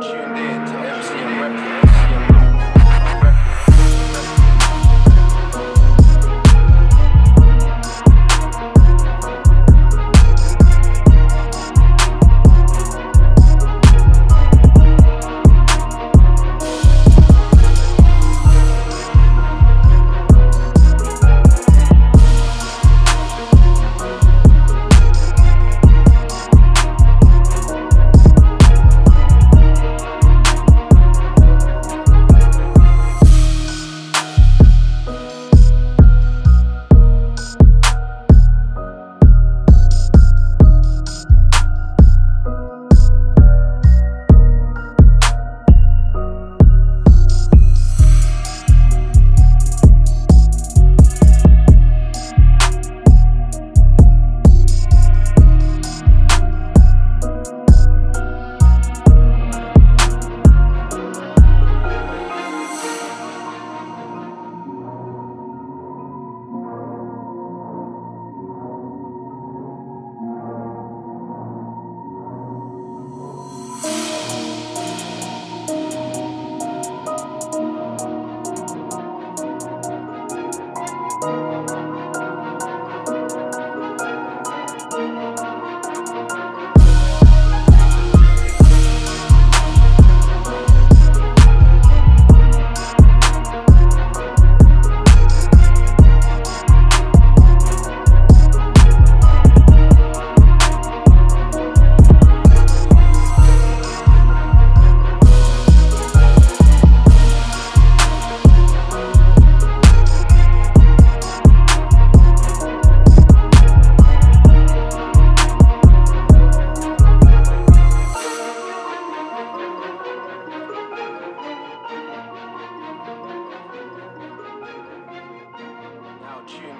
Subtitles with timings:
[0.00, 0.57] tuned in.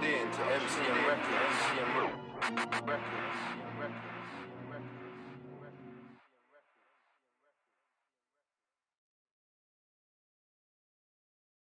[0.09, 1.07] To MCM.
[1.07, 2.19] Records.